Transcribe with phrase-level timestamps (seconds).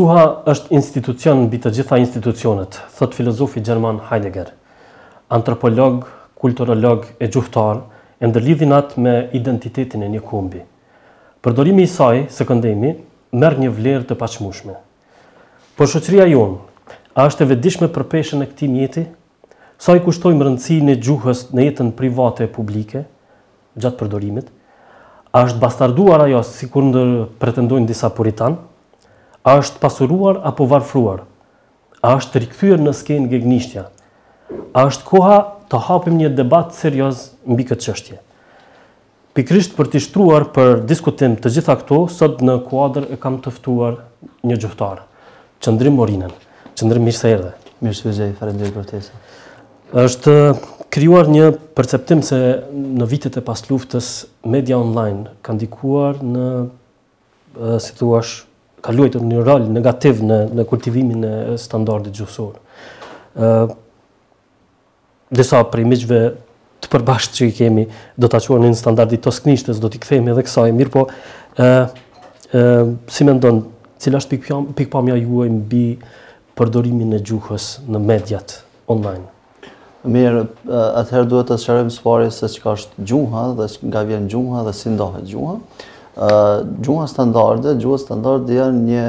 [0.00, 4.46] Gjuha është institucion në bitë gjitha institucionet, thot filozofi Gjerman Heidegger.
[5.28, 6.06] Antropolog,
[6.40, 7.82] kulturolog e gjuhtar
[8.16, 10.62] e ndërlidhin atë me identitetin e një kombi.
[11.44, 12.94] Përdorimi i saj, se këndemi,
[13.42, 14.78] merë një vlerë të pachmushme.
[15.76, 16.56] Por shoqëria jonë,
[17.20, 19.04] a është e vedishme për peshen e këti mjeti?
[19.76, 23.04] Sa kushtoj kushtojmë rëndësi në gjuhës në jetën private e publike,
[23.76, 24.48] gjatë përdorimit?
[25.36, 27.12] A është bastarduar ajo si kur ndër
[27.44, 28.69] pretendojnë disa puritanë?
[29.44, 31.22] A është pasuruar apo varfruar?
[32.04, 33.86] A është rikthyer në skenë gegnishtja?
[34.76, 35.38] A është koha
[35.72, 38.16] të hapim një debat serioz mbi këtë çështje?
[39.36, 43.52] Pikrisht për të shtruar për diskutim të gjitha këto, sot në kuadër e kam të
[43.56, 44.00] ftuar
[44.48, 45.04] një gjyhtar,
[45.62, 46.32] Çndrim Morinën.
[46.74, 47.54] Çndrim mirë se erdhe.
[47.80, 49.02] Mirë se vjen fare
[50.00, 50.34] Është
[50.94, 52.36] krijuar një perceptim se
[52.70, 54.10] në vitet e pas luftës
[54.44, 56.44] media online ka ndikuar në
[57.82, 58.34] si thuaç
[58.84, 62.54] ka luajtur një rol negativ në në kultivimin e standardit gjuhësor.
[63.36, 63.48] ë
[65.36, 65.84] Disa prej
[66.80, 67.82] të përbashkët që i kemi
[68.18, 71.02] do ta quajmë në standardit toskniçtes, do t'i kthejmë edhe kësaj, mirë po
[71.60, 71.88] ë
[72.56, 72.62] ë
[73.14, 73.60] si mendon,
[74.00, 74.38] cila është
[74.78, 75.84] pikpamja juaj mbi
[76.58, 78.56] përdorimin e gjuhës në mediat
[78.90, 79.28] online?
[80.10, 84.26] Mirë, atëherë duhet të shërëm së pari se që ka është gjuha dhe nga vjen
[84.32, 85.54] gjuha dhe si ndohet gjuha
[86.82, 89.04] gjuha standarde, gjuha standarde janë një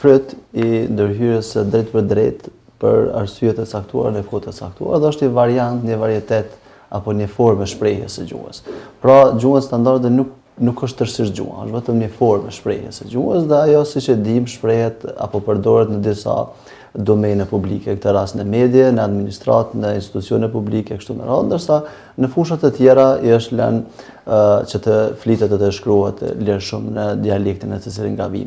[0.00, 2.48] fryt i ndërhyrës drejt për drejt
[2.82, 6.56] për arsyet e saktuar në kote saktuar, dhe është i variant, një varietet
[6.94, 8.64] apo një formë shprejhje së gjuhës.
[9.00, 13.46] Pra, gjua standarde nuk, nuk është tërsisht gjua, është vetëm një formë shprejhje së gjuhës,
[13.50, 16.34] dhe ajo si që dim shprejhet apo përdoret në disa
[16.94, 21.78] domene publike, këtë ras në medje, në administrat, në institucione publike, kështu më rëndë, dërsa
[22.22, 23.82] në fushat të tjera i është lënë
[24.70, 28.44] që të flitet të të shkruat lënë shumë në dialektin e të cilin nga vi.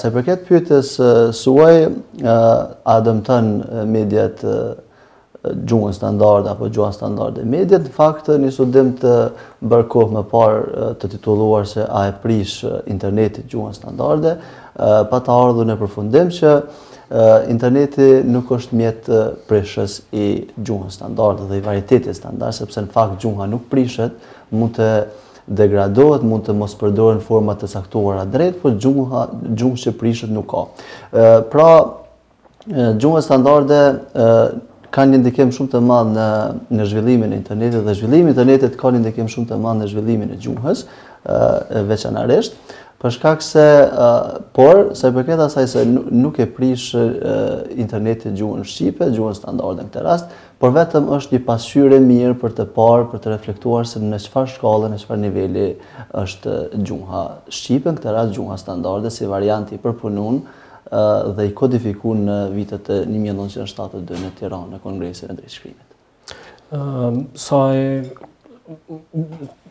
[0.00, 0.94] Se për këtë pyytës
[1.36, 1.74] suaj,
[2.24, 3.52] a dëmëtën
[3.92, 4.40] medjet
[5.44, 9.12] gjuhën standarde apo gjuhën standarde medjet, në fakt një sudim të
[9.72, 10.66] bërkoh më par
[11.00, 14.38] të tituluar se a e prish internetit gjuhën standarde,
[14.80, 16.56] pa të ardhën e përfundim që
[17.50, 20.26] interneti nuk është mjetë prishës i
[20.56, 24.14] gjuha standart dhe i varitetit standart, sepse në fakt gjuha nuk prishët,
[24.54, 24.90] mund të
[25.50, 29.94] degradohet, mund të mos përdojnë në format të saktuar a drejt, por gjuha gjuha që
[29.98, 30.62] prishët nuk ka.
[31.50, 31.70] Pra,
[32.70, 33.72] gjuha standart
[34.94, 36.26] ka një ndikim shumë të madhë në,
[36.80, 39.88] në zhvillimin e internetit dhe zhvillimin e internetit ka një ndikim shumë të madhë në
[39.92, 40.84] zhvillimin e gjuhës,
[41.26, 42.58] eh, veçanaresht,
[43.00, 47.80] për shkak se, ë eh, por, se përket asaj se nuk e prish e, eh,
[47.80, 52.56] internetit gjuhën Shqipe, gjuhën standarde në këtë rast, por vetëm është një pasyre mirë për
[52.58, 55.68] të parë, për të reflektuar se në qëfar shkallë, në qëfar niveli
[56.24, 56.56] është
[56.90, 57.22] gjuha
[57.56, 60.42] Shqipe, në këtë rast gjuha standarde, si varianti për përpunun,
[61.36, 67.36] dhe i kodifiku në vitet e 1972 në Tiranë në Kongresin e Drejtë Shkrimit.
[67.38, 68.02] Sa e...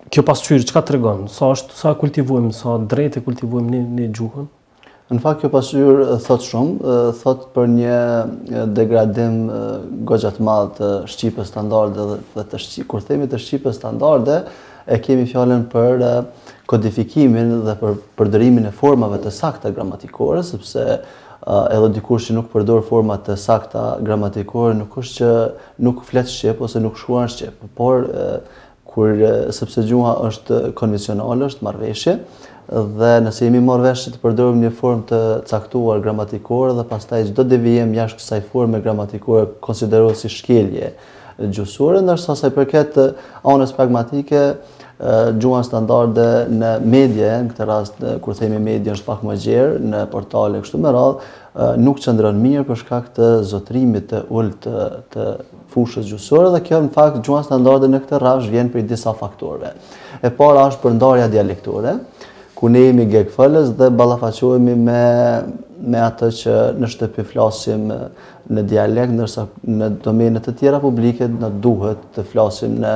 [0.09, 1.27] Kjo pasë qyrë, qka të regonë?
[1.31, 4.47] Sa është, sa kultivojmë, sa drejtë e kultivojmë një, një gjuhën?
[5.09, 9.37] Në fakt, kjo pasë qyrë shumë, thot për një degradim
[10.09, 14.41] gogjat madhë të Shqipës standarde dhe të Shqipës, kur themi të Shqipës standarde,
[14.89, 16.03] e kemi fjalën për
[16.69, 22.51] kodifikimin dhe për përdorimin e formave të sakta gramatikore, sepse uh, edhe dikush që nuk
[22.53, 25.31] përdor forma të sakta gramatikore nuk është që
[25.87, 28.37] nuk flet shqip ose nuk shkruan shqip, por uh,
[28.89, 32.17] kur uh, sepse gjuha është konvencionale, është marrveshje
[32.69, 35.19] dhe nëse jemi marrë të përdorim një formë të
[35.49, 40.91] caktuar gramatikore dhe pastaj çdo devijim jashtë kësaj forme gramatikore konsiderohet si shkelje
[41.49, 42.99] gjuhësore ndërsa sa i përket
[43.49, 44.43] anës pragmatike
[45.39, 50.01] Gjuan standarde në medje, në këtë rast kur themi medje është pak më gjerë në
[50.11, 51.29] portale kështu me radhë,
[51.79, 54.67] nuk qëndron mirë për shkak të zotrimit të ulët
[55.15, 55.29] të,
[55.71, 59.71] fushës gjuhësore dhe kjo në fakt gjuan standarde në këtë rast vjen prej disa faktorëve.
[60.19, 61.95] E para është përndarja dialektore,
[62.59, 64.99] ku ne jemi gekfëlës dhe balafaqohemi me
[65.79, 67.85] me atë që në shtëpi flasim
[68.53, 72.93] në dialekt, nërsa në domenet të tjera publike në duhet të flasim në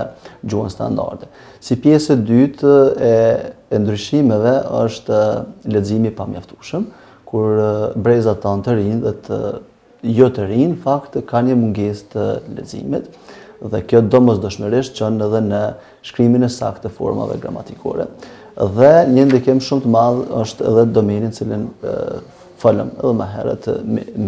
[0.50, 1.30] gjuhën standarde.
[1.64, 2.74] Si pjesë e dytë
[3.10, 3.14] e,
[3.78, 5.20] ndryshimeve është
[5.74, 6.88] ledzimi pa mjaftushëm,
[7.30, 7.62] kur
[7.98, 9.40] brezat të në të rinë dhe të
[10.18, 12.26] jo të rinë, fakt ka një munges të
[12.58, 13.06] ledzimit,
[13.64, 15.62] dhe kjo do mos dëshmërisht që në dhe në
[16.10, 18.10] shkrymin e sakt të formave gramatikore.
[18.76, 21.68] Dhe një ndikim shumë të madhë është edhe domenin cilin
[22.64, 23.66] falem edhe më herët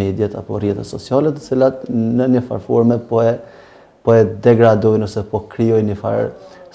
[0.02, 3.38] mediat apo rrjetet sociale të cilat në një farë forme po e
[4.06, 6.26] po e degradojnë ose po krijojnë një farë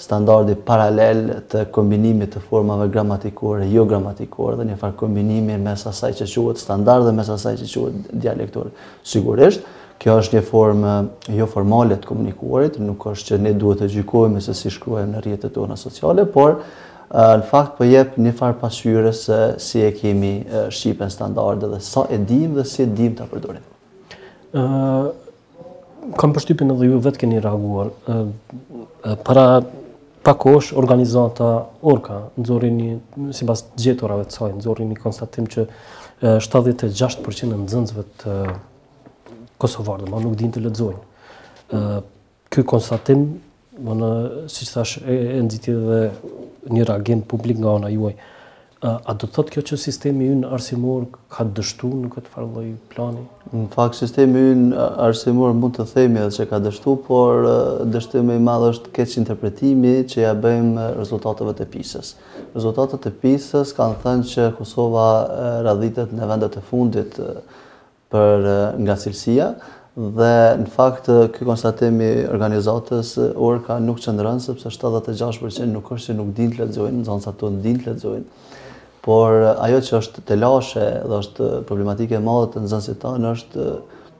[0.01, 6.15] standardi paralel të kombinimit të formave gramatikore, jo gramatikore dhe një farë kombinimi mes asaj
[6.23, 8.71] që quhet standard dhe mes asaj që quhet dialektor.
[9.13, 9.61] Sigurisht,
[10.01, 10.93] kjo është një formë
[11.39, 15.21] jo formale të komunikuarit, nuk është që ne duhet të gjykojmë se si shkruajmë në
[15.21, 16.63] rrjetet tona sociale, por
[17.13, 20.35] në fakt po jep një far pasqyrë se si e kemi
[20.71, 23.65] shqipen standarde dhe sa e dimë dhe si e dimë ta përdorim.
[24.51, 25.11] ë uh,
[26.17, 29.61] kam përshtypin edhe ju vetë keni reaguar ë uh, para
[30.23, 30.35] pa
[30.77, 35.67] organizata orka nxorrin një sipas gjetorave të saj nxorrin një konstatim që
[36.21, 38.33] 76% e nxënësve të
[39.57, 41.01] Kosovës do nuk dinë të lexojnë.
[41.75, 41.79] ë
[42.51, 43.21] Ky konstatim
[43.85, 44.11] më në,
[44.51, 46.01] si që thash, e, e nëziti dhe
[46.71, 48.13] një reagim publik nga ona juaj.
[48.81, 52.31] A, a do të thotë kjo që sistemi ju në arsimor ka dështu në këtë
[52.33, 53.21] farloj plani?
[53.53, 57.45] Në fakt, sistemi ju në arsimor mund të themi edhe që ka dështu, por
[58.25, 62.15] me i madhë është keq interpretimi që ja bëjmë rezultateve të pisës.
[62.55, 65.05] Rezultatet të pisës kanë thënë që Kosova
[65.67, 67.21] radhitet në vendet e fundit
[68.11, 68.49] për
[68.83, 69.53] nga cilësia,
[69.95, 70.29] dhe
[70.61, 76.53] në fakt kë konstatemi organizatës Orka nuk qëndërën sepse 76% nuk është se nuk dinë
[76.55, 78.47] të ledzojnë, nxënësat tonë dinë të ledzojnë,
[79.01, 83.63] Por ajo që është të lashe dhe është problematike e madhe të nxënësit tanë është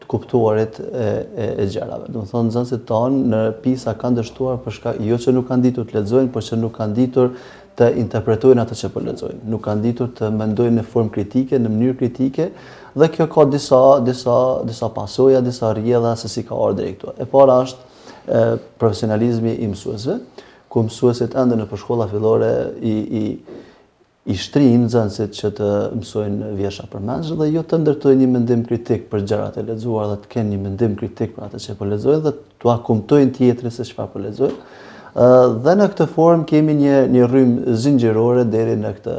[0.02, 2.10] të kuptuarit e, e, e gjërave.
[2.10, 5.68] Do të thonë nxënësit tanë në pisa kanë dështuar për shkak jo që nuk kanë
[5.68, 7.30] ditur të ledzojnë, por që nuk kanë ditur
[7.78, 11.76] të interpretojnë atë që po ledzojnë, Nuk kanë ditur të mendojnë në formë kritike, në
[11.76, 12.50] mënyrë kritike,
[12.96, 14.36] dhe kjo ka disa disa
[14.68, 17.14] disa pasojë, disa rrjedha se si ka ardhur drejt këtu.
[17.22, 18.44] E para është e,
[18.82, 20.18] profesionalizmi i mësuesve,
[20.72, 22.52] ku mësuesit ende në përshkolla fillore
[22.82, 23.24] i i
[24.30, 25.68] i shtrinë nxënësit që të
[25.98, 27.02] mësojnë vjesha për
[27.40, 30.60] dhe jo të ndërtojnë një mendim kritik për gjërat e lexuara, dhe të kenë një
[30.62, 34.60] mendim kritik për atë që po lexojnë dhe të akumtojnë tjetrin se çfarë po lexojnë.
[35.18, 35.30] Ë
[35.66, 39.18] dhe në këtë formë kemi një një rrymë zinxhirore deri në këtë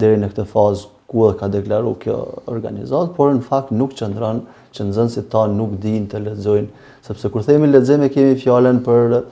[0.00, 2.16] deri në këtë fazë ku edhe ka deklaru kjo
[2.52, 4.44] organizat, por në fakt nuk qëndran
[4.76, 6.68] që në zënë si ta nuk din të ledzojnë,
[7.06, 9.24] sepse kur themi ledzime kemi fjallën për uh,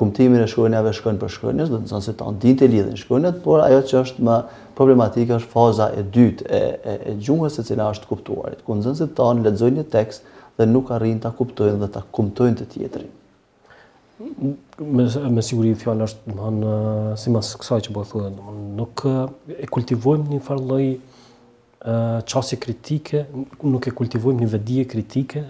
[0.00, 2.98] kumtimin e shkojnjave shkojnë për shkojnjës, dhe në zënë si ta në din të lidhën
[3.04, 4.40] shkojnjët, por ajo që është më
[4.82, 6.60] problematika është faza e dytë e,
[6.90, 9.86] e, e gjungës e cila është kuptuarit, ku në zënë si ta në ledzojnë një
[9.94, 10.26] tekst
[10.58, 13.16] dhe nuk arrin të kuptojnë dhe të kumtojnë të tjetërin
[14.20, 16.74] me, siguri fjala është do të thonë
[17.12, 20.84] eh, si kësaj që po thua do nuk eh, e kultivojmë një farë lloj
[22.28, 23.24] çasi eh, kritike,
[23.64, 25.44] nuk e kultivojmë një vedi kritike,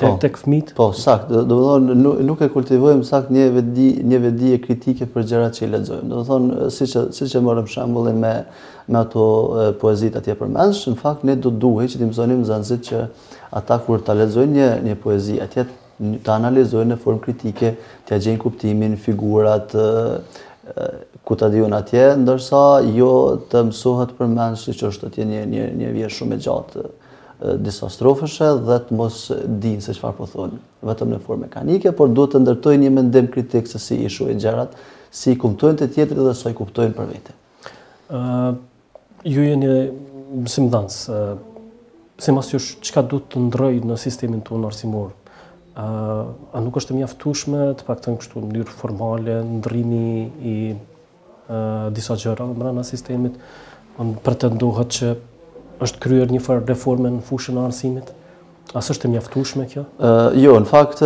[0.00, 0.14] të po.
[0.22, 0.70] tek fëmit.
[0.78, 5.26] Po, sakt, do të thonë nuk, e kultivojmë sakt një vedi një vedi kritike për
[5.32, 6.08] gjërat që i lexojmë.
[6.08, 8.32] Do të thonë siç siç e morëm shembullin me
[8.90, 9.24] me ato
[9.82, 13.02] poezitë atje përmendsh, në fakt ne do duhet që të mësonim nxënësit që
[13.60, 15.62] ata kur ta lexojnë një një poezi atje
[16.00, 17.72] të analizojnë në formë kritike,
[18.08, 19.74] të gjenë kuptimin, figurat,
[21.26, 22.60] ku të atje, ndërsa
[22.96, 23.10] jo
[23.50, 25.44] të mësohet për menë si që është të tje
[25.82, 26.84] një vje shumë e gjatë
[27.64, 29.18] disa strofëshe dhe të mos
[29.64, 32.90] dinë se që farë po thonë, vetëm në formë mekanike, por duhet të ndërtoj një
[32.96, 34.74] mendem kritikë se si ishu e gjerat,
[35.10, 37.36] si kuptojnë të tjetër dhe sa i kuptojnë për vete.
[39.26, 39.74] Ju e një
[40.44, 41.22] mësimdansë,
[42.20, 45.10] se mas jush, qka duhet të ndrojnë në sistemin të unërësimur,
[46.54, 52.16] a nuk është të mjaftueshme të paktën kështu në mënyrë formale ndrimi i uh, disa
[52.18, 53.36] gjërave brenda sistemit
[54.00, 55.12] on pretendohet që
[55.84, 58.10] është kryer një farë reforme në fushën e arsimit
[58.74, 59.84] a është të mjaftueshme kjo
[60.42, 61.00] jo në fakt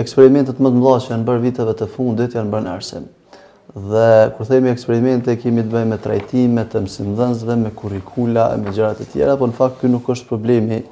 [0.00, 3.10] eksperimentet më të mëdha që janë bërë viteve të fundit janë bërë në arsim
[3.74, 8.94] dhe kur themi eksperimente kemi të bëjmë me trajtime të mësimdhënësve me kurrikula me gjëra
[9.00, 10.82] të tjera po në fakt ky nuk është problemi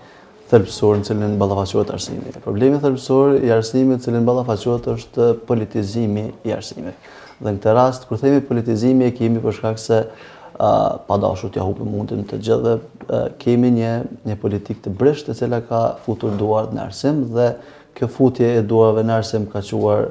[0.53, 2.33] thelbësor në cilin ballafaqohet arsimi.
[2.45, 6.99] Problemi thelbësor i arsimit në cilin ballafaqohet është politizimi i arsimit.
[7.43, 10.73] Dhe në këtë rast kur themi politizimi e kemi për shkak se a,
[11.09, 13.93] pa dashur t'ja hupë mundin të gjithë dhe kemi një,
[14.29, 17.55] një politik të brisht e cila ka futur duar në arsim dhe
[17.97, 20.11] kjo futje e duarve në arsim ka quar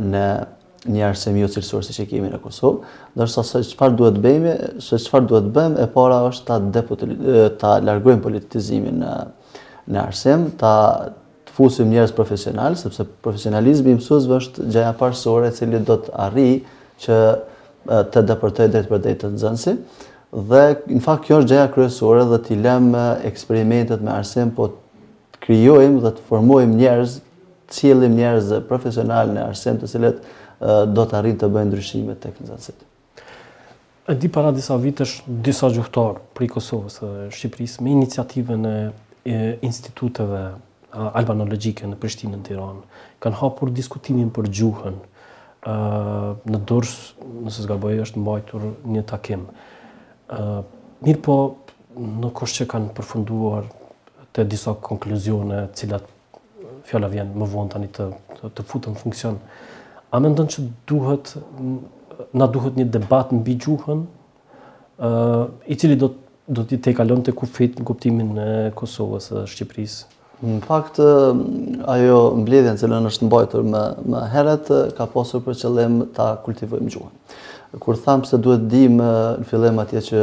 [0.00, 0.24] në
[0.80, 2.78] një arsim ju jo cilësor si që kemi në Kosovë,
[3.12, 7.10] ndërsa se qëfar duhet bëjmë, se qëfar duhet bëjmë, e para është ta, deputil,
[7.60, 9.10] ta largojmë politizimin në,
[9.88, 10.72] në arsim, ta
[11.48, 16.14] të fusim njerëz profesional, sepse profesionalizmi i mësuesve është gjaja parsore e cili do të
[16.26, 16.48] arri
[17.02, 17.16] që
[18.12, 20.04] të depërtoj drejt për drejt të nxënësit.
[20.50, 20.60] Dhe
[20.94, 22.92] në fakt kjo është gjaja kryesore dhe t'i lëm
[23.28, 27.16] eksperimentet me arsim, po të krijojmë dhe të formojmë njerëz,
[27.70, 30.22] të cilim njerëz profesional në arsim të cilët
[30.94, 32.86] do të arri të bëjnë ndryshime tek nxënësit.
[34.10, 38.78] E di para disa vitësh, disa gjuhëtar prej Kosovës dhe Shqipërisë me iniciativën e
[39.62, 40.42] institutëve
[40.92, 42.82] albanologjike në Prishtinë në Tiranë
[43.22, 44.96] kanë hapur diskutimin për gjuhën.
[45.70, 45.74] ë
[46.50, 49.42] në dors, nëse zgaboj, është mbajtur një takim.
[50.32, 50.62] ë
[51.04, 51.36] mirë po
[52.00, 53.64] në kush që kanë përfunduar
[54.32, 56.02] të disa konkluzione, cilat
[56.84, 58.08] fjala vjen më vonë tani të
[58.42, 59.38] të, të futën në funksion.
[60.10, 61.36] A mendon që duhet
[62.32, 64.06] na duhet një debat mbi gjuhën?
[64.98, 68.46] ë i cili do të do t'i te kalon të kufit në kuptimin në
[68.78, 70.16] Kosovës dhe Shqipërisë?
[70.40, 76.30] Në fakt, ajo mbledhjen që lënë është mbajtur më, heret, ka posur për qëllim ta
[76.46, 77.18] kultivojmë gjuhën.
[77.84, 79.10] Kur thamë se duhet di më
[79.42, 80.22] në fillim atje që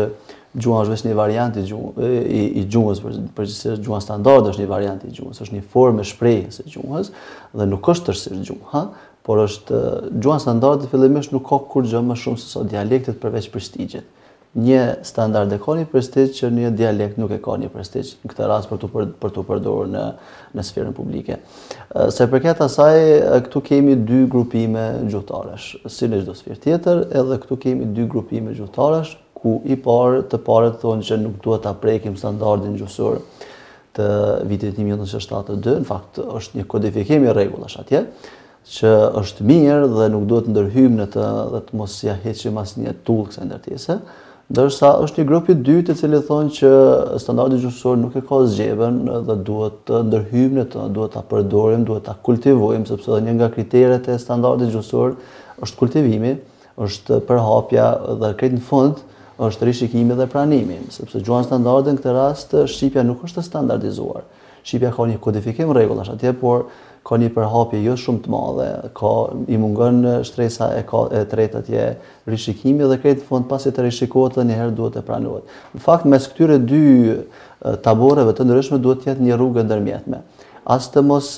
[0.57, 2.09] gjuhën është vesh një variant i, gjuhë,
[2.75, 6.09] gjuhës, për, për që gjuhën standard është një variant i gjuhës, është një formë e
[6.11, 7.13] shprejnë se gjuhës,
[7.53, 8.83] dhe nuk është tërsisht gjuhë,
[9.27, 9.79] por është
[10.23, 14.15] gjuhën standard të fillimisht nuk ka kur gjë më shumë se sa dialektet përveç prestigjet
[14.55, 18.31] një standard e ka një prestigj që një dialekt nuk e ka një prestigj në
[18.31, 20.05] këtë rast për të për, për të përdorur në
[20.57, 21.37] në sferën publike.
[22.15, 22.97] Sa për këtë asaj
[23.47, 28.55] këtu kemi dy grupime gjuhëtarësh, si në çdo sferë tjetër, edhe këtu kemi dy grupime
[28.55, 33.19] gjuhëtarësh ku i parë të parë thonë se nuk duhet ta prekim standardin gjuhësor
[33.97, 34.07] të
[34.49, 38.05] vitit 1972, në fakt është një kodifikim i rregullash atje
[38.67, 38.89] që
[39.21, 43.29] është mirë dhe nuk duhet ndërhyjmë në të dhe të mos ia heqim asnjë tullë
[43.29, 43.97] kësaj ndërtese.
[44.47, 46.69] Dërsa është një grupi i dytë i cili thonë që
[47.19, 51.83] standardi gjuhësor nuk e ka zgjeben dhe duhet të ndërhyjmë në të, duhet ta përdorim,
[51.89, 55.17] duhet ta kultivojmë sepse edhe një nga kriteret e standardit gjuhësor
[55.67, 56.31] është kultivimi,
[56.79, 57.89] është përhapja
[58.23, 59.03] dhe këtë në fund
[59.43, 64.23] është rishikimi dhe pranimi, sepse gjuha standardin këtë rast shqipja nuk është standardizuar.
[64.67, 66.69] Shqipja ka një kodifikim rregullash atje, por
[67.07, 69.11] ka një përhapje jo shumë të madhe, ka
[69.47, 71.83] i mungon shtresa e ka e tretë atje
[72.27, 75.45] rishikimi dhe kredi fond pasi të rishikohet edhe një herë duhet të pranohet.
[75.77, 76.87] Në fakt mes këtyre dy
[77.87, 80.19] taboreve të ndryshme duhet të jetë një rrugë ndërmjetme.
[80.67, 81.31] As të mos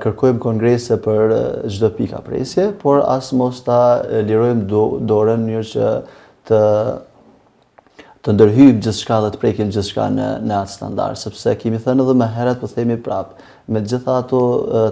[0.00, 1.34] kërkojmë kongrese për
[1.68, 3.82] çdo pikë apresje, por as mos ta
[4.24, 5.92] lirojmë do, dorën në mënyrë që
[6.50, 6.62] të
[8.26, 12.16] të ndërhyjmë gjithçka dhe të prekim gjithçka në në atë standard, sepse kemi thënë edhe
[12.18, 13.36] më herët po themi prapë,
[13.68, 14.38] me gjitha ato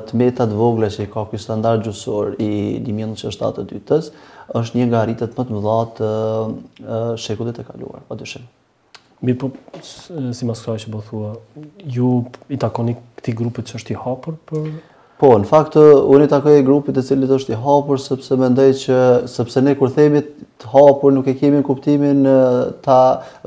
[0.09, 2.51] të metat vogle që i ka kjo standart gjusor i
[2.85, 4.11] 1972-tës,
[4.61, 6.11] është një nga rritet më të më dhatë
[7.23, 8.45] shekullit e kaluar, pa dyshim.
[9.25, 9.49] Mirë po,
[9.81, 11.65] si mas kësaj që bëthua, po
[11.97, 12.11] ju
[12.53, 14.69] i takoni këti grupit që është i hapur për
[15.17, 18.67] Po, në fakt, unë i takoj e grupit e cilit është i hapur, sepse mendoj
[18.83, 18.97] që,
[19.33, 22.19] sepse ne kur themi të hapur, nuk e kemi në kuptimin
[22.85, 22.99] ta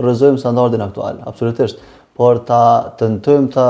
[0.02, 1.78] rëzojmë standardin aktual, absolutisht
[2.20, 2.64] por ta
[3.00, 3.68] të ndëtojmë ta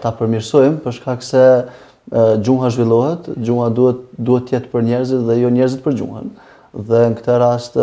[0.00, 1.42] ta përmirësojmë për shkak se
[2.44, 6.30] gjuha zhvillohet, gjuha duhet duhet të jetë për njerëzit dhe jo njerëzit për gjuhën.
[6.88, 7.76] Dhe në këtë rast,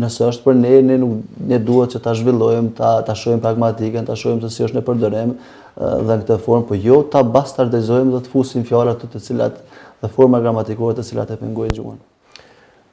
[0.00, 4.06] nëse është për ne, ne nuk ne duhet që ta zhvillojmë, ta ta shohim pragmatikën,
[4.08, 5.34] ta shohim se si është ne përdorim
[5.80, 9.58] dhe në këtë formë, po jo ta bastardizojmë dhe të fusim fjalat të të cilat
[10.02, 11.98] dhe forma gramatikore të cilat e pengojnë gjuhën.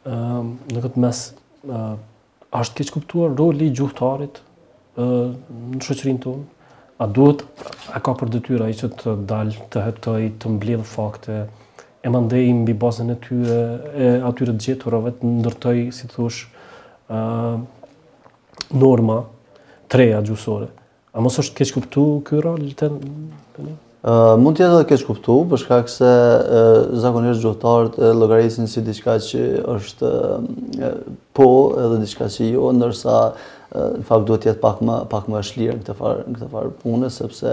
[0.09, 1.23] Ëm ehm, në këtë mes,
[1.77, 4.41] a është keq kuptuar roli i gjuhëtarit
[4.99, 6.45] në shoqërinë tonë?
[6.99, 7.45] A duhet
[7.95, 11.41] a ka për detyrë ai që të dalë, të hetoj, të mbledh fakte,
[12.03, 13.59] e mandej mbi bazën e tyre,
[13.93, 16.41] e atyre të gjeturave të ndërtoj, si thosh,
[17.07, 17.19] ë
[18.79, 19.21] norma
[19.89, 20.67] treja gjusore.
[21.15, 22.91] A mos është keç kuptu ky rol të ë
[24.07, 28.67] uh, mund të jetë edhe keç kuptu për shkak se uh, zakonisht gjuhtarët e llogarisin
[28.71, 29.41] si diçka që
[29.73, 30.93] është uh,
[31.35, 31.47] po
[31.81, 33.17] edhe diçka që jo, ndërsa
[33.73, 37.09] në fakt duhet të jetë pak më pak më në këtë farë këtë farë pune
[37.13, 37.51] sepse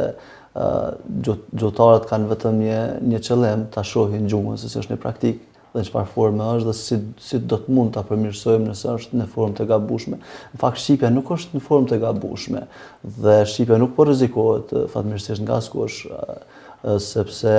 [1.60, 2.78] gjotarët kanë vetëm një
[3.12, 5.42] një qëllim ta shohin gjungën, se si është në praktik
[5.74, 9.18] dhe në çfarë forme është dhe si si do të mund ta përmirësojmë nëse është
[9.20, 10.18] në formë të gabushme.
[10.54, 12.62] Në fakt Shqipja nuk është në formë të gabushme,
[13.20, 16.06] dhe Shqipja nuk po rrezikohet fatmirësisht nga skuash
[17.02, 17.52] sepse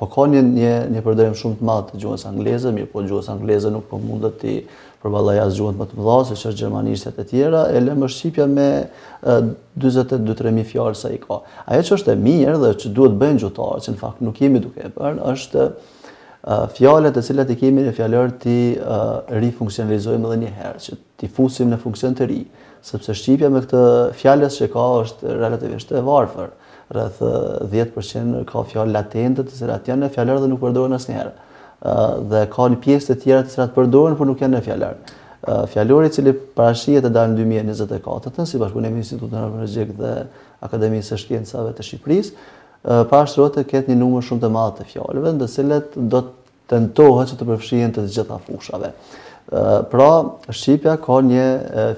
[0.00, 3.70] po kanë një një përdorim shumë të madh të gjuhës angleze, mirë po gjuhës angleze
[3.74, 4.56] nuk po mundet të
[5.00, 7.80] për valla jasë gjuhët më të mëdha, se që është Gjermanisht e të tjera, e
[7.80, 8.68] lëmë është Shqipja me
[9.24, 11.38] 22.000 fjalë sa i ka.
[11.72, 14.60] Ajo që është e mirë dhe që duhet bëjnë gjutarë, që në fakt nuk jemi
[14.64, 15.66] duke e përnë, është
[16.76, 18.56] fjallet e cilat i kemi në fjalor të
[19.40, 22.40] rifunksionalizojmë edhe një herë, që të i fusim në funksion të ri,
[22.88, 23.82] sepse Shqipja me këtë
[24.20, 26.54] fjallet që ka është relativisht e varëfër,
[26.90, 27.20] Rreth
[27.72, 31.34] 10% ka fjalë latente të cilat janë në dhe nuk përdoren asnjëherë
[32.28, 34.98] dhe ka një pjesë të tjera të cilat përdoren por nuk janë në fjalar.
[35.72, 41.08] Fjalori i cili parashihet të dalë në 2024 si bashkëpunim Institutit Ndërkombëtar për dhe Akademisë
[41.14, 42.34] së Shkencave të Shqipërisë,
[43.08, 45.48] pashtrohet të ketë një numër shumë të madh të fjalëve në
[45.94, 46.34] të do të
[46.74, 48.92] tentohet që të përfshihen të gjitha fushave.
[49.90, 50.10] Pra,
[50.54, 51.46] Shqipja ka një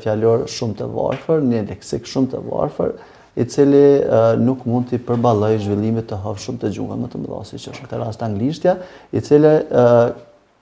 [0.05, 2.95] fjalor shumë të varfër, një leksik shumë të varfër,
[3.37, 4.03] i cili
[4.45, 7.73] nuk mund të përballoj zhvillimit të hafë shumë të gjunga më të mëdha, si që
[7.73, 8.75] është këtë rast anglishtja,
[9.17, 9.53] i cila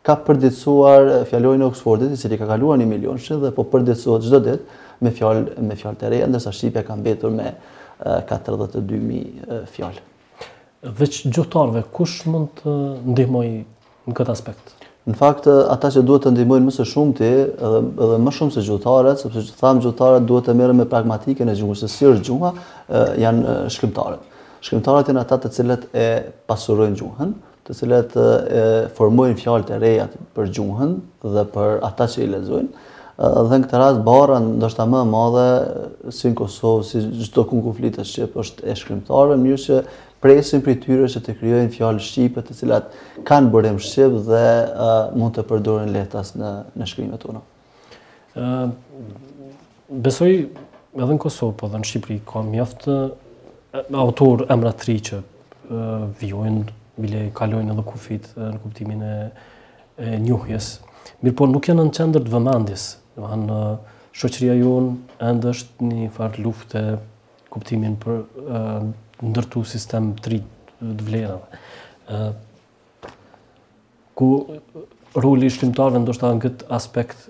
[0.07, 4.29] ka përditësuar fjallojnë e Oxfordit, i cili ka kaluar në milion shqit dhe po përditësohet
[4.29, 7.51] çdo ditë me fjallë me fjalë të reja, ndërsa Shqipja ka mbetur me
[8.05, 10.05] 42.000 fjallë.
[10.97, 12.77] Veç gjotarve, kush mund të
[13.13, 14.80] ndihmoj në këtë aspektë?
[15.11, 18.63] Në fakt ata që duhet të ndihmojnë më së shumti edhe, edhe më shumë se
[18.67, 22.27] gjuhëtarët, sepse që tham gjuhëtarët duhet të merren me pragmatikën e gjuhës, se si është
[22.29, 22.51] gjuha,
[23.25, 24.29] janë shkrimtarët.
[24.61, 26.05] Shkrimtarët janë ata të cilët e
[26.51, 27.33] pasurojnë gjuhën,
[27.67, 28.63] të cilët e
[28.99, 30.95] formojnë fjalët e reja për gjuhën
[31.39, 32.87] dhe për ata që i lexojnë.
[33.21, 35.49] Dhe në këtë rast barra ndoshta më e madhe
[36.17, 39.83] si në Kosovë, si çdo kund ku flitet që është e shkrimtarëve, mirë
[40.21, 42.93] presin për tyre që të kryojnë fjallë shqipët të cilat
[43.29, 44.43] kanë bërëm shqipë dhe
[45.17, 47.43] mund të përdorin letas në shkrimet të në.
[50.05, 52.97] Besoj edhe në Kosovë, po dhe në Shqipëri, ka mjaftë
[54.01, 55.19] autor emra tri që
[56.21, 56.63] vjojnë,
[57.01, 60.73] bile kalojnë edhe kufit në kuptimin e njuhjes.
[61.25, 62.85] Mirë po nuk janë në qendër të vëmandis,
[63.17, 63.59] dhe ma në
[64.19, 64.93] shqoqëria jonë,
[65.31, 66.77] endë është një farë luft
[67.53, 68.21] kuptimin për
[69.23, 71.59] ndërtu sistem të rritë të vlerave.
[74.17, 74.29] Ku
[75.21, 77.27] rulli i shlimtarve ndoshta në këtë aspekt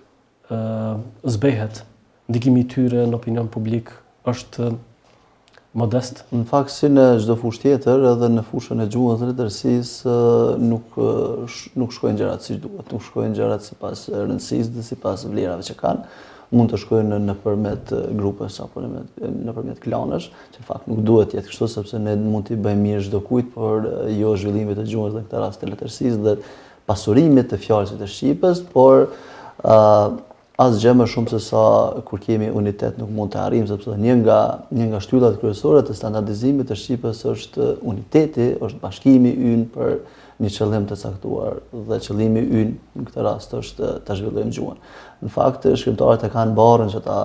[1.34, 1.82] zbehet,
[2.30, 3.90] ndikimi i tyre në opinion publik
[4.30, 4.70] është
[5.80, 6.24] modest?
[6.34, 9.92] Në fakt si në gjdo fush tjetër edhe në fushën e gjuhën të rritërsis
[10.62, 15.66] nuk shkojnë gjëratë si duhet, nuk shkojnë gjëratë si pas rëndësis dhe si pas vlerave
[15.70, 16.06] që kanë,
[16.54, 20.26] mund të shkojnë në në përmet grupe sa në në përmet klanësh,
[20.56, 23.52] që fakt nuk duhet të jetë kështu sepse ne mund të bëjmë mirë çdo kujt,
[23.54, 23.86] por
[24.18, 26.36] jo zhvillimit të gjuhës në këtë rast të letërsisë dhe
[26.90, 29.78] pasurimit të fjalës së shqipes, por ë
[30.60, 31.60] asgjë më shumë se sa
[32.04, 34.38] kur kemi unitet nuk mund të arrijmë sepse një nga
[34.76, 39.94] një nga shtyllat kryesore të standardizimit të Shqipës është uniteti, është bashkimi ynë për
[40.40, 41.56] një qëllim të caktuar
[41.88, 44.76] dhe qëllimi ynë në këtë rast është ta zhvillojmë gjuhën.
[45.24, 47.20] Në fakt shkrimtarët e kanë barrën që ta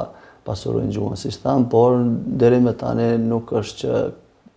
[0.47, 1.99] pasurojnë gjuhën siç thon, por
[2.41, 4.03] deri më tani nuk është që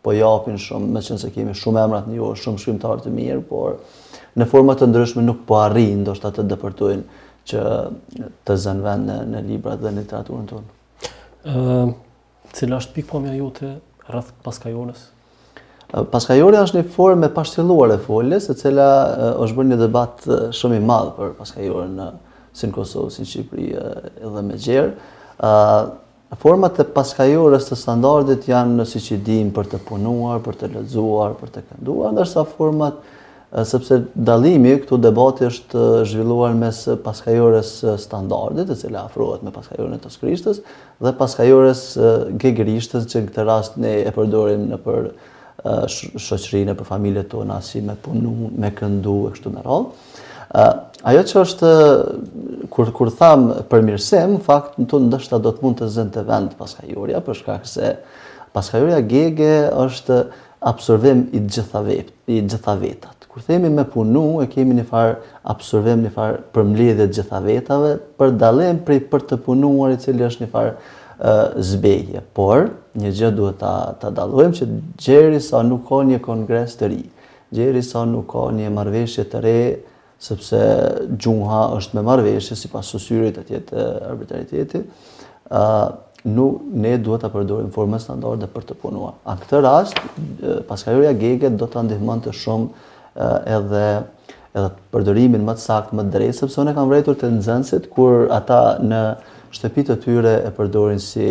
[0.06, 3.80] po japin shumë, me shumë se kemi shumë emrat një shumë shkrimtarë të mirë, por
[4.38, 9.18] në format të ndryshme nuk po arrinë, ndoshta të dëpërtojnë që të zënë vend në,
[9.32, 10.68] në librat dhe në literaturën tonë.
[10.68, 11.12] unë.
[11.52, 11.92] uh,
[12.56, 13.72] cila është pikpamja jote
[14.08, 15.06] rreth Paskajonës?
[16.12, 18.88] Paskajori është një formë e pashtilluar e foljes, e cila
[19.40, 20.26] është bërë një debat
[20.58, 22.08] shumë i madh për Paskajorin në
[22.60, 23.68] sinë Kosovë, sinë në Shqipëri
[24.26, 24.90] edhe me gjerë.
[25.38, 25.86] Uh,
[26.42, 30.68] format e paskajores të standardit janë në si që dim për të punuar, për të
[30.74, 32.98] lezuar, për të kënduar, ndërsa format
[33.64, 37.70] sepse dalimi këtu debati është zhvilluar mes paskajores
[38.02, 40.60] standardit e cila afruat me paskajore në të skrishtës
[41.00, 41.84] dhe paskajores
[42.42, 45.08] gegrishtës që në këtë rast ne e përdorim në për
[46.20, 49.88] shoqërinë për familje tona, si me punu, me këndu e kështu me rol
[51.08, 51.72] ajo që është
[52.72, 56.54] kur tham për mirësem fakt në të ndështë do të mund të zënë të vend
[56.60, 57.94] paskajoria për shkak se
[58.52, 59.54] paskajoria gege
[59.86, 60.20] është
[60.68, 65.16] absorvim i gjitha vetat kur themi me punu e kemi një farë
[65.52, 70.00] absorvem një farë për mbledhje të gjitha vetave për dallim prej për të punuar i
[70.02, 72.20] cili është një farë zbeje.
[72.34, 74.68] Por një gjë duhet ta ta dallojmë që
[75.02, 77.02] gjeri sa nuk ka një kongres të ri,
[77.54, 79.56] gjeri sa nuk ka një marrëveshje të re
[80.28, 80.64] sepse
[81.14, 85.08] gjuha është me marrëveshje sipas pas të e tjetë arbitraritetit,
[85.50, 85.62] ë
[86.28, 89.14] ne duhet ta përdorim forma standarde për të punuar.
[89.22, 90.00] A këtë rast
[90.68, 92.86] pasqajoria Gege do ta ndihmonte shumë
[93.58, 93.86] edhe
[94.58, 98.60] edhe përdorimin më të saktë më drejt sepse unë kam vërtetur te nxënësit kur ata
[98.90, 99.02] në
[99.58, 101.28] shtëpi të tyre e përdorin si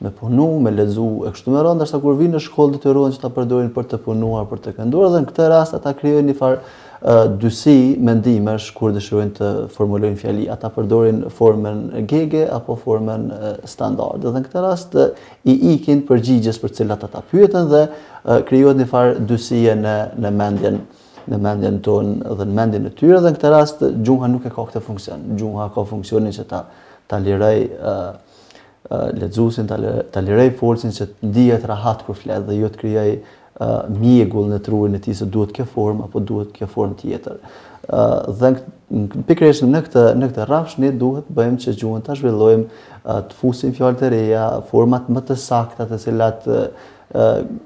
[0.00, 3.20] me punu, me lexu e kështu me radhë, dërsa kur vinë në shkollë detyrohen që
[3.24, 6.36] ta përdorin për të punuar, për të kënduar dhe në këtë rast ata krijojnë një
[6.38, 7.74] farë uh, dysi
[8.08, 14.24] mendimesh kur dëshirojnë të formulojnë fjali, ata përdorin formën gege apo formën uh, standard.
[14.24, 15.10] Dhe në këtë rast uh,
[15.44, 20.34] i ikin përgjigjes për cilat ata pyeten dhe uh, krijohet një farë dysie në në
[20.40, 20.80] mendjen
[21.28, 24.52] në mendjen tonë dhe në mendjen e tyre dhe në këtë rast gjuha nuk e
[24.54, 25.24] ka këtë funksion.
[25.40, 26.64] Gjuha ka funksionin që ta
[27.10, 29.76] ta liroj ë uh, lexuesin ta
[30.14, 34.60] ta liroj forcën që ndihet rahat kur flet dhe jo të krijoj uh, mjegull në
[34.66, 37.40] trurin e tij se duhet kjo formë apo duhet kjo formë tjetër.
[37.88, 38.54] ë uh, dhe
[39.26, 43.38] pikërisht në këtë në këtë rrafsh ne duhet bëjmë që gjuhën ta zhvillojmë uh, të
[43.42, 46.64] fusim fjalët e reja, format më të sakta të cilat uh,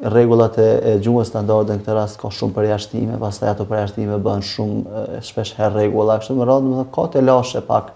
[0.03, 5.03] regullat e gjungës standarde në këtë rast ka shumë përjashtime, pas ato përjashtime bën shumë
[5.27, 7.91] shpesh herë rregulla, kështu më rrëndë më dhe ka të lashe pak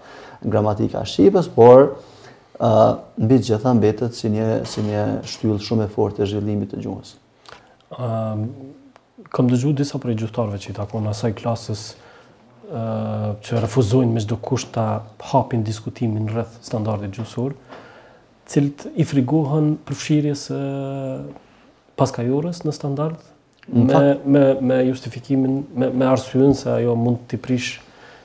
[0.45, 1.95] gramatika Shqipës, por
[2.61, 6.69] në bitë gjitha në betët si një, si një shtyllë shumë e fort e zhjellimit
[6.75, 7.15] të gjungës.
[7.97, 8.45] Um,
[9.33, 11.87] kam të disa prej gjuhtarve që i takon asaj klasës
[12.69, 14.81] që refuzojnë me shdo kusht të
[15.31, 17.55] hapin diskutimin rrëth standardit gjusurë,
[18.49, 20.61] cilët i frigohen përfshirjes e
[21.99, 23.21] paskajorës në standard,
[23.69, 24.01] me,
[24.33, 27.75] me, me justifikimin, me, me arsyen se ajo mund t'i prish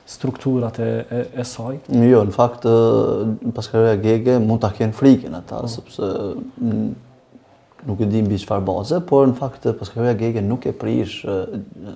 [0.09, 1.77] strukturat e, e, e saj?
[2.05, 2.65] Jo, në fakt,
[3.57, 5.73] paskajorja gege mund t'a kjenë frikin e ta, po.
[5.75, 6.11] sëpse
[7.85, 11.19] nuk e di mbi çfarë baze, por në fakt paskajoja gege nuk e prish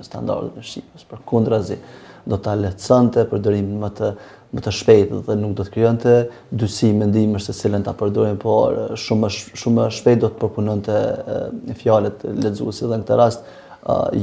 [0.05, 1.79] standardet e shqipës, përkundrazi
[2.29, 4.11] do ta lehtësonte përdorimin më të
[4.55, 6.13] më të shpejtë dhe nuk do të krijonte
[6.57, 10.99] dysi mendimesh se cilën ta përdorin, por shumë shumë shpejt do të përpunonte
[11.81, 13.45] fjalët lexuesi dhe në këtë rast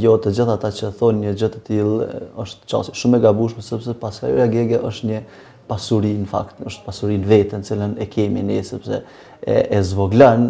[0.04, 2.08] jo të gjithë ata që thonë një gjë të tillë
[2.42, 5.20] është çasti shumë e gabuar sepse pasajoja Gege është një
[5.66, 9.00] pasuri në fakt, është pasuri vetën që e kemi ne sepse
[9.44, 10.46] e zvoglën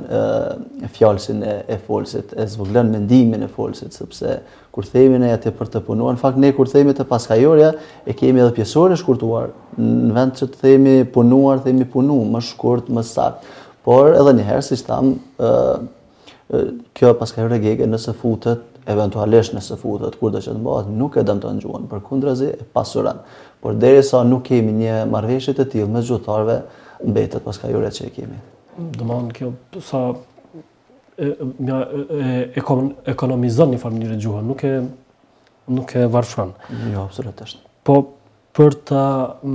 [0.95, 4.37] fjallësin e folësit, e zvoglën mendimin e folësit, sëpse
[4.75, 7.73] kur themin e jetë për të punuar, në fakt ne kur themi të paskajorja,
[8.07, 12.89] e kemi edhe e shkurtuar, në vend që të themi punuar, themi punu, më shkurt,
[12.93, 13.47] më sakt
[13.87, 16.63] Por edhe njëherë, si që thamë,
[16.99, 21.25] kjo paskajorja gjege nëse futët, eventualisht nëse futët, kur dhe që të bëhet nuk e
[21.27, 23.21] dëmë të përkundrazi për e pasuron
[23.63, 26.61] Por derisa sa nuk kemi një marveshjet të tillë me gjutarve,
[27.07, 28.43] mbetet paskajorja që e kemi
[28.79, 29.53] domthonë kjo
[29.85, 30.01] sa
[31.17, 32.35] e, e, e, e
[33.13, 34.75] ekonomizon një formë njëre gjuhën, nuk e,
[35.77, 36.53] nuk e varfran.
[36.93, 37.63] Jo, absolutisht.
[37.87, 37.99] Po,
[38.57, 39.03] për të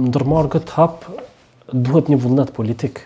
[0.10, 1.08] ndërmarë këtë hap,
[1.72, 3.06] duhet një vullnet politik.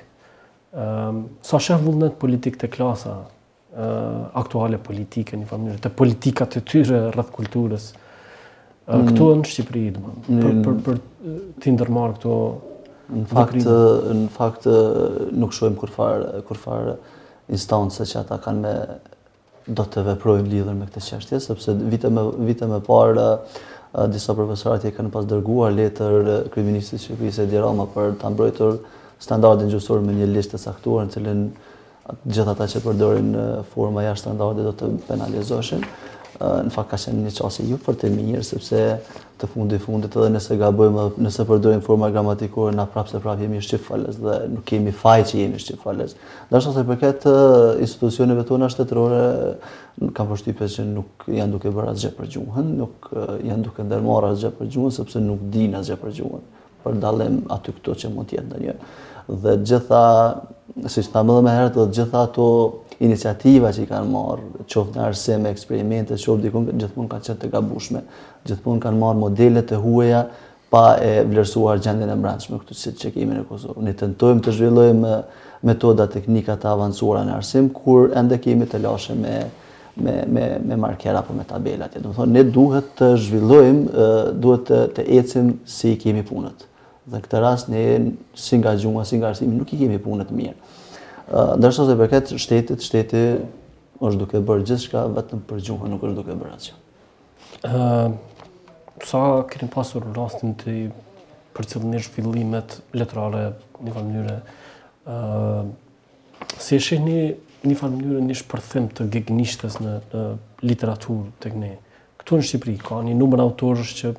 [0.75, 6.51] Um, sa shëf vullnet politik të klasa uh, aktuale politike, një formë njëre, të politikat
[6.58, 7.86] të tyre rrëth kulturës,
[8.89, 10.41] uh, këtu në Shqipëri, dëmonë, mm.
[10.41, 10.97] për, për, për,
[11.30, 12.36] për të ndërmarë këto
[13.12, 14.68] në fakt në fakt
[15.38, 16.94] nuk shohim kurfar kurfar
[17.54, 18.76] instance që ata kanë me
[19.76, 23.28] do të veprojnë lidhur me këtë çështje sepse vite me vite më parë
[24.12, 28.80] disa profesorat i kanë pas dërguar letër kryeministit të Shqipërisë Edi Rama për ta mbrojtur
[29.24, 31.46] standardin gjuhësor me një listë të caktuar në cilën
[32.30, 33.30] gjithë ata që përdorin
[33.72, 35.86] forma jashtë standardit do të penalizoheshin
[36.39, 38.82] në fakt ka qenë një qasje ju për të mirë, sepse
[39.39, 43.62] të fundi fundit edhe nëse gabojmë, nëse përdorim forma gramatikore, na prapë se prapë jemi
[43.63, 46.15] shqifalës dhe nuk kemi faj që jemi shqifalës.
[46.50, 47.26] Dhe ashtë e përket
[47.84, 49.56] institucioneve tona shtetërore,
[50.15, 54.54] kam përshtype që nuk janë duke bërë asgjë për gjuhën, nuk janë duke ndërmarrë asgjë
[54.60, 56.45] për gjuhën, sepse nuk din asgjë për gjuhën,
[56.84, 58.78] për dalem aty këto që mund tjetë në një
[59.28, 60.44] dhe gjitha,
[60.90, 62.48] si që thamë dhe me herët, dhe gjitha ato
[63.04, 67.50] iniciativa që i kanë marë, qoftë në arsim, eksperimente, qoftë dikun, gjithmonë ka qëtë të
[67.54, 68.04] gabushme,
[68.64, 70.28] pun kanë marë modelet të hueja,
[70.70, 73.84] pa e vlerësuar gjendin e mbranqme këtu si që kemi në Kosovë.
[73.86, 75.12] Ne tentojmë të zhvillojmë
[75.70, 79.36] metoda teknika të avancuara në arsim, kur ende kemi të lashe me,
[79.96, 81.96] me, me, me markera për me tabelat.
[81.96, 84.08] Ja, thonë, ne duhet të zhvillojmë,
[84.44, 86.66] duhet të, të ecim si kemi punët.
[87.06, 87.82] Dhe këtë rast ne
[88.34, 90.56] si nga gjuha, si nga arsimi nuk i kemi punët mirë.
[91.60, 93.22] Ndërso se përket shtetit, shteti
[94.06, 98.15] është duke bërë gjithë shka, vetëm për gjuhën, nuk është duke bërë atë që.
[99.12, 100.84] Sa kërin pasur rastin të i
[101.56, 103.46] për një shpillimet letrare
[103.86, 104.38] një farë mënyre,
[106.65, 107.20] si e një
[107.70, 109.94] një farë mënyre një shpërthim të gegnishtes në
[110.70, 111.72] literaturë të këne?
[112.20, 114.12] Këtu në Shqipëri, ka një numër autorësh që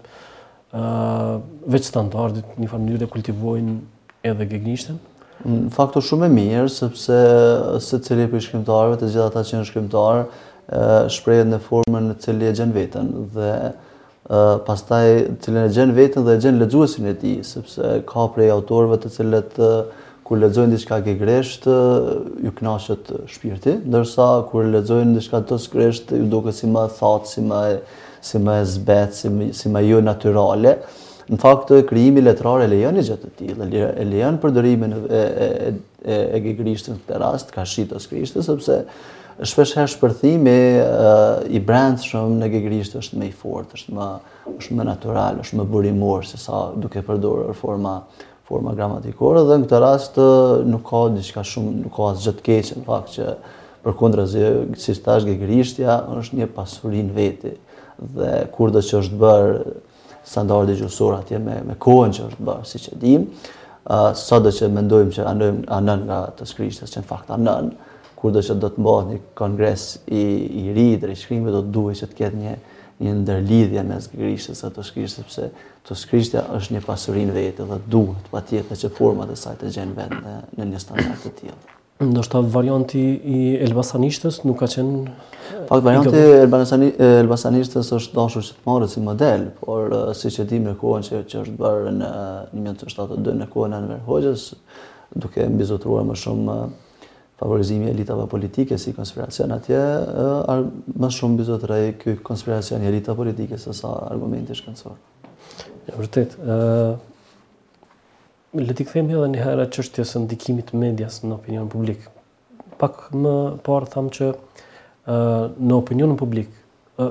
[0.74, 3.76] veç standardit, një farë mënyrë dhe kultivojnë
[4.26, 4.96] edhe gegnishtën?
[5.46, 7.16] Në faktor shumë e mirë, sepse
[7.84, 10.24] se cili për shkrimtarëve të gjitha ta që në shkrimtarë,
[11.14, 13.50] shprejet në formën në cili e gjenë vetën dhe
[14.66, 15.04] pastaj
[15.44, 19.10] cilën e gjenë vetën dhe e gjenë ledzuesin e ti, sepse ka prej autorëve të
[19.14, 19.60] cilët
[20.26, 26.26] kur ledzojnë diçka ke gegresht, ju knashtët shpirti, ndërsa kur ledzojnë diçka të skresht, ju
[26.32, 27.60] doke si më thatë, si më
[28.26, 30.76] si më e zbet, si më, si më jo naturale.
[31.30, 33.66] Në fakt, kryimi letrar e lejon i gjithë të tjilë,
[33.98, 35.70] e lejon përdërimin e, e,
[36.06, 38.84] e, e gëgrishtën këtë rast, ka shqitës krishtës, sepse
[39.50, 40.54] shpesh her shpërthimi
[41.50, 44.06] i brendë shumë në gëgrisht është me i fort, është më,
[44.62, 47.96] është më natural, është më burimor, se sa duke përdorë forma,
[48.46, 50.22] forma gramatikore, dhe në këtë rast
[50.70, 53.34] nuk ka diçka shumë, nuk ka asë gjëtë keqë, në fakt që
[53.86, 57.52] për kundra zë, si stash gëgrishtja, është një pasurin veti,
[57.98, 59.74] dhe kur dhe që është bërë
[60.26, 63.26] standardi gjusor atje me, me kohën që është bërë, si që dim,
[63.88, 67.70] uh, sa dhe që mendojmë që anën, anën nga të shkrishtës që në fakt anën,
[68.18, 70.22] kur do që do të mbohet një kongres i,
[70.64, 72.56] i ri i shkrimi, do të duhe që të ketë një,
[73.04, 75.48] një ndërlidhje me shkrishtës e të shkrishtës, sepse
[75.86, 79.96] të shkrishtja është një pasurin vetë dhe duhet patjetër që format e sajtë të gjenë
[79.96, 81.58] vend në, një standart të tjilë.
[82.06, 85.06] Ndo varianti i Elbasanishtës nuk ka qenë
[85.68, 90.72] Pak varianti Elbasani Elbasanistës është dashur që të marrë si model, por si që dimë
[90.80, 92.10] kohën që që është bërë në
[92.50, 94.46] 1972 në kohën e në Hoxhës,
[95.22, 96.56] duke mbizotruar më shumë
[97.40, 99.80] favorizimi elitave politike si konspiracion atje,
[100.96, 104.96] më shumë bizotrej ky konspiracion i elitave politike se sa argumenti shkëndësor.
[105.86, 106.98] Ja, vërtet, ë uh,
[108.56, 112.06] le të kthehemi edhe një herë çështjes së ndikimit të medias në opinion publik.
[112.80, 113.34] Pak më
[113.66, 114.30] parë thamë që
[115.06, 116.48] në opinionin publik,
[116.98, 117.10] ë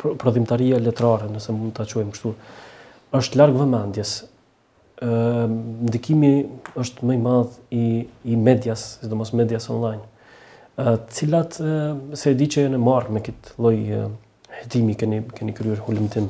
[0.00, 2.34] prodhimtaria letrare, nëse mund ta quajmë kështu,
[3.18, 4.16] është larg vëmendjes.
[4.98, 5.46] ë
[5.86, 6.30] ndikimi
[6.82, 7.82] është më i madh i
[8.24, 10.02] i medias, sidomos medias online.
[10.78, 11.52] ë cilat
[12.18, 13.76] se e di që janë marrë me këtë lloj
[14.62, 16.26] hetimi keni keni kryer hulumtim.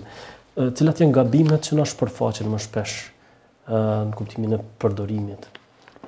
[0.60, 2.98] ë cilat janë gabimet që na shpërfaqen më shpesh
[3.72, 3.80] ë
[4.12, 5.48] në kuptimin e përdorimit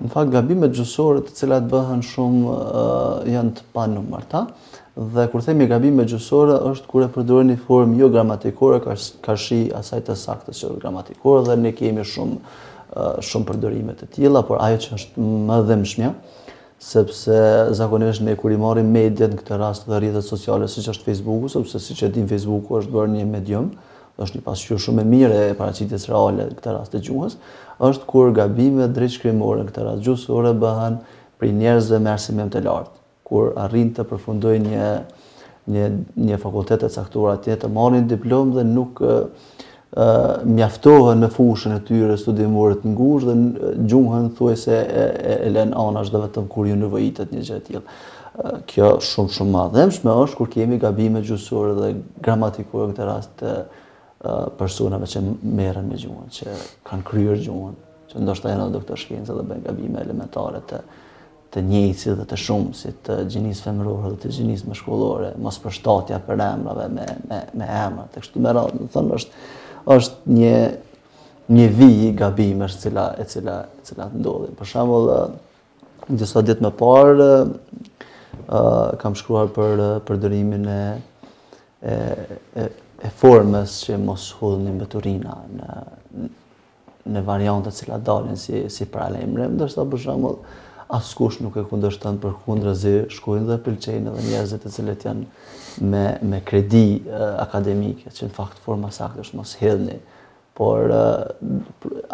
[0.00, 2.56] në fakt gabimet gjësore të cilat bëhen shumë
[3.28, 4.44] janë të numër ta.
[5.14, 9.36] Dhe kur themi gabimet gjësore është kur e përdorin një formë jo gramatikore, ka, ka
[9.38, 14.10] shi asaj të saktës që është gramatikore dhe ne kemi shumë uh, shumë përdorime të
[14.16, 15.28] tilla, por ajo që është
[15.70, 16.12] më shmja,
[16.80, 17.40] sepse
[17.76, 21.52] zakonisht ne kur i marrim mediat në këtë rast dhe rrjetet sociale siç është Facebooku,
[21.52, 23.72] sepse siç e tim Facebooku është bërë një medium,
[24.24, 27.36] është një pasqyrë shumë e mirë e paraqitjes reale në këtë rast të gjuhës,
[27.88, 30.98] është kur gabimet drejtshkrimore në këtë rast gjuhësore bëhen
[31.40, 32.94] pri njerëzve me arsimim të lartë,
[33.28, 34.90] kur arrin të përfundojnë një
[35.70, 35.82] një
[36.26, 39.26] një fakultet të caktuar atje të marrin diplomë dhe nuk ë uh,
[40.48, 45.04] mjaftohen me fushën e tyre studimore të ngushtë dhe gjuhën thuajse e,
[45.34, 47.84] e, e lën anash dhe vetëm kur ju nevojitet një gjë e tillë.
[48.70, 51.92] Kjo shumë shumë madhemshme është kur kemi gabime gjuhësore dhe
[52.24, 53.44] gramatikore në këtë rast
[54.58, 56.46] personave që merren me gjuhën, që
[56.86, 57.74] kanë kryer gjuhën,
[58.10, 60.78] që ndoshta janë edhe doktor shkencë dhe bëjnë gabime elementare të
[61.50, 66.18] të njëjtësit dhe të shumë si të gjinisë femërore dhe të gjinisë mashkullore, mos përshtatja
[66.22, 69.32] për emrave me me me emra, të kështu më radhë, do të thonë është
[69.96, 70.56] është një
[71.56, 74.52] një vijë gabime e cila e cila e cila ndodhin.
[74.60, 75.08] Për shembull,
[76.20, 77.30] disa ditë më parë
[79.02, 79.72] kam shkruar për
[80.06, 80.80] për dërimin e
[81.82, 81.92] e, e
[83.00, 85.80] e formës që mos hudhni me turina në
[87.10, 90.32] në variantët cila dalin si, si pralejmre, mremë, dërsa për shumë,
[90.98, 95.24] askush nuk e kundërshtën për kundra zi, shkujnë dhe pëlqenë dhe njerëzit e cilët janë
[95.90, 99.96] me, me kredi uh, akademike, që në fakt forma sakt është mos hedhni.
[100.60, 101.64] Por, uh,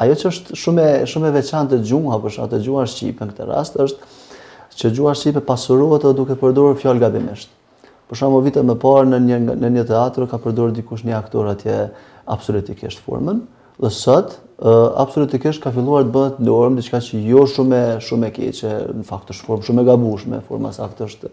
[0.06, 3.80] ajo që është shume, shume veçan të gjunga, për shumë të gjuar Shqipën këtë rast,
[3.88, 7.50] është që gjuar Shqipën pasurohet dhe duke përdorë fjallë gabimisht.
[8.06, 11.14] Për shkak të vitet më parë në një në një teatr ka përdorur dikush një
[11.18, 11.78] aktor atje
[12.30, 13.40] absolutikisht formën
[13.82, 14.36] dhe sot
[15.02, 19.04] absolutikisht ka filluar të bëhet norm diçka që jo shumë e shumë e keqe, në
[19.08, 21.32] fakt është formë shumë e gabueshme, forma saktë është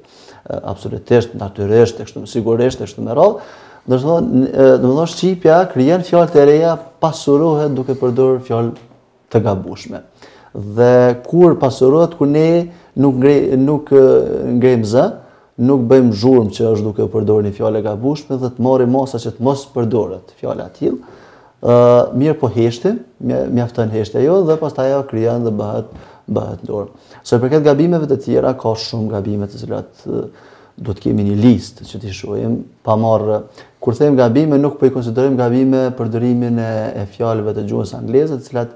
[0.74, 3.46] absolutisht natyrisht e kështu sigurisht e kështu me radhë.
[3.86, 4.44] Do të thonë,
[4.82, 8.74] do të thonë shqipja krijon fjalë të reja pasurohet duke përdorur fjalë
[9.32, 10.04] të gabueshme.
[10.76, 10.92] Dhe
[11.26, 12.46] kur pasurohet, kur ne
[13.00, 13.94] nuk ngrej nuk
[14.60, 15.08] ngrejmë zë,
[15.62, 19.20] nuk bëjmë zhurmë që është duke përdorë një fjallë e gabushme dhe të marim masa
[19.22, 23.04] që të mos përdorët fjallë atilë, uh, mirë po heshtim,
[23.54, 25.92] mjaftën heshtë e jo, dhe pas taj e kryan dhe bëhet,
[26.34, 26.88] bëhet ndorë.
[27.28, 30.08] Së përket gabimeve të tjera, ka shumë gabime të cilat
[30.74, 33.44] do të kemi një listë që t'i shojmë, pa marrë,
[33.84, 38.48] kur them gabime, nuk po i konsiderim gabime përdorimin e, fjallëve të gjuhës angleze, të
[38.50, 38.72] cilat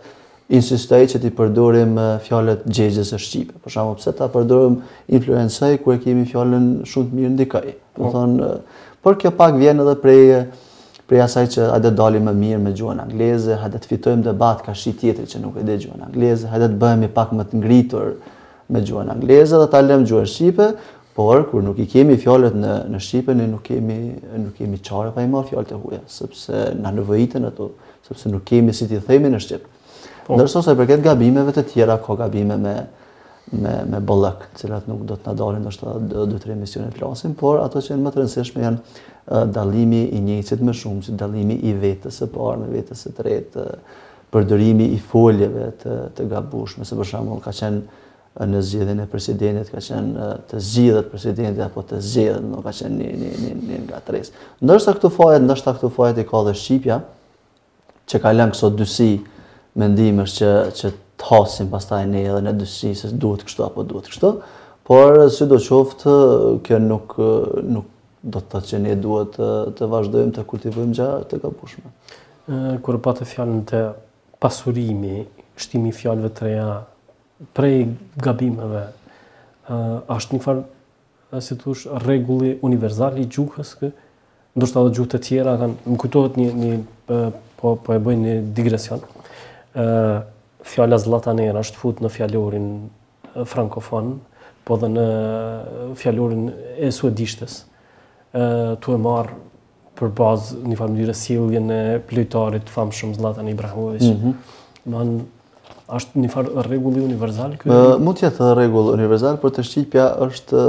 [0.54, 3.58] insistoj që ti përdorim fjalët gjegjës së shqipe.
[3.64, 4.78] Për shembull, pse ta përdorim
[5.14, 7.66] influencer kur e kemi fjalën shumë të mirë ndikoj.
[7.98, 8.08] Do po.
[8.08, 8.16] oh.
[8.16, 8.64] thon,
[9.04, 10.22] por kjo pak vjen edhe prej
[11.08, 14.26] prej asaj që a do dalim më mirë me gjuhën angleze, ha do të fitojmë
[14.26, 17.30] debat ka shi tjetër që nuk e di gjuhën angleze, ha do të bëhemi pak
[17.38, 18.10] më të ngritur
[18.68, 20.68] me gjuhën angleze dhe ta lëmë gjuhën shqipe,
[21.16, 23.98] por kur nuk i kemi fjalët në në shqipe ne nuk kemi
[24.36, 27.70] nuk kemi çare pa i marr fjalët e huaja, sepse na nevojiten ato,
[28.10, 29.64] sepse nuk kemi si ti themi në shqip.
[29.64, 29.77] Mm.
[30.28, 30.36] Po.
[30.36, 32.74] Ndërsa sa i përket gabimeve të tjera, ka gabime me
[33.48, 35.92] me me bollak, të cilat nuk do të na dalin as të
[36.28, 40.20] dy tre misione të lasin, por ato që janë më të rëndësishme janë dallimi i
[40.26, 43.64] njëjtit më shumë se dallimi i vetës së parë me vetës së tretë,
[44.36, 49.72] përdorimi i foljeve të të gabueshme, se për shembull ka qenë në zgjedhjen e presidentit
[49.74, 54.22] ka qenë të zgjidhet presidenti apo të zgjidhet, nuk ka qenë një një një një
[54.68, 57.00] Ndërsa këtu fajet, ndoshta këtu fajet i ka dhe Shqipja,
[58.12, 59.12] që ka lënë këso dysi,
[59.80, 64.10] mendimesh që që të hasim pastaj ne edhe në dyshi se duhet kështu apo duhet
[64.12, 64.32] kështu.
[64.88, 66.18] Por sidoqoftë
[66.66, 67.18] kjo nuk
[67.76, 67.94] nuk
[68.28, 71.92] do të thotë që ne duhet të, të vazhdojmë të kultivojmë gjëra të gabueshme.
[72.84, 73.82] Kur pa të fjalën të
[74.42, 75.22] pasurimi,
[75.62, 76.68] shtimi fjalëve të reja
[77.58, 77.88] prej
[78.26, 78.82] gabimeve,
[79.70, 79.78] ë
[80.18, 83.92] është një farë si thosh rregulli universal i gjuhës që
[84.58, 86.80] ndoshta edhe gjuhët e tjera kanë më kujtohet një një
[87.60, 89.02] po po e bëjnë një digresion.
[89.02, 89.17] ë
[89.78, 89.88] ë
[90.68, 92.68] fjala zllatanër është futë në fjalorin
[93.48, 94.16] frankofon,
[94.66, 95.06] po dhe në
[96.02, 96.48] fjalorin
[96.84, 97.62] e suedishtes.
[98.38, 98.44] ë
[98.84, 99.30] tu e marr
[99.98, 104.02] për bazë në një mënyrë sjelljen e plotorit të famshëm Zllatan Ibrahimovic.
[104.04, 104.36] Mm
[104.90, 105.22] -hmm.
[105.98, 107.70] është një farë regulli universal ky?
[108.04, 110.62] Mund të jetë rregull universal, por të shqipja është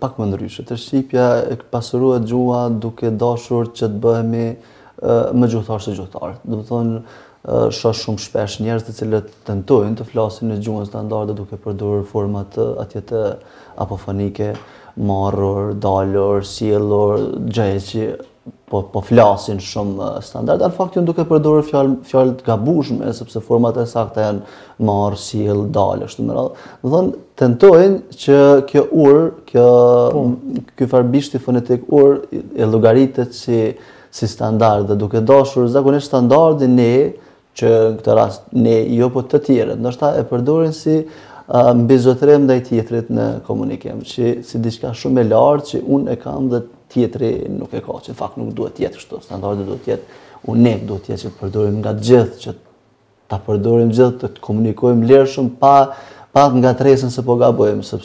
[0.00, 0.62] pak më ndryshe.
[0.62, 4.46] Të shqipja e pasuruat gjua duke dashur që të bëhemi
[5.40, 6.32] më gjuhëtar se gjuhëtar.
[6.44, 6.98] Do të thonë
[7.48, 12.42] shoh shumë shpesh njerëz të cilët tentojnë të flasin në gjuhën standarde duke përdorur forma
[12.52, 13.22] të atje të
[13.80, 14.50] apofonike,
[15.00, 18.08] marrur, dalur, sjellur, gjëje që
[18.70, 23.76] po po flasin shumë standard al fakti duke përdorur fjalë fjalë të gabueshme sepse format
[23.82, 24.54] e sakta janë
[24.86, 26.60] marr, sjell, dal ashtu më radh.
[26.82, 28.38] Do thon tentojnë që
[28.70, 29.66] kjo ur, kjo
[30.14, 30.22] po.
[30.76, 33.64] ky farbishti fonetik ur e llogaritet si
[34.12, 36.92] si standard dhe duke dashur zakonisht standardi ne
[37.58, 41.00] që në këtë rast ne jo po të nështë ndoshta e përdorin si
[41.80, 46.18] mbizotrem dhe ndaj tjetrit në komunikim, që si diçka shumë e lartë që unë e
[46.22, 50.20] kam dhe tjetri nuk e ka, që fakt nuk duhet tjetë kështu, standardet duhet tjetë,
[50.46, 52.54] unë ne duhet tjetë që të përdorim nga gjithë, që
[53.32, 55.74] të përdorim gjithë, të të komunikojmë lërë shumë pa,
[56.34, 58.02] pa nga të resën se po ga bojmë,